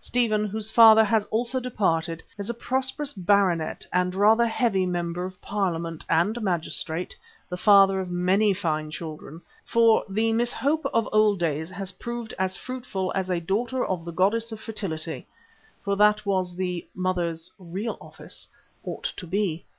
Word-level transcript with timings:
Stephen, 0.00 0.44
whose 0.44 0.70
father 0.70 1.02
has 1.02 1.24
also 1.30 1.58
departed, 1.58 2.22
is 2.36 2.50
a 2.50 2.52
prosperous 2.52 3.14
baronet 3.14 3.86
and 3.90 4.14
rather 4.14 4.46
heavy 4.46 4.84
member 4.84 5.24
of 5.24 5.40
Parliament 5.40 6.04
and 6.10 6.38
magistrate, 6.42 7.16
the 7.48 7.56
father 7.56 7.98
of 7.98 8.10
many 8.10 8.52
fine 8.52 8.90
children, 8.90 9.40
for 9.64 10.04
the 10.06 10.30
Miss 10.34 10.52
Hope 10.52 10.84
of 10.92 11.08
old 11.10 11.38
days 11.40 11.70
has 11.70 11.92
proved 11.92 12.34
as 12.38 12.54
fruitful 12.54 13.10
as 13.14 13.30
a 13.30 13.40
daughter 13.40 13.82
of 13.82 14.04
the 14.04 14.12
Goddess 14.12 14.52
of 14.52 14.60
Fertility, 14.60 15.26
for 15.80 15.96
that 15.96 16.26
was 16.26 16.54
the 16.54 16.86
"Mother's" 16.94 17.50
real 17.58 17.96
office, 17.98 18.46
ought 18.84 19.10
to 19.16 19.26
be. 19.26 19.64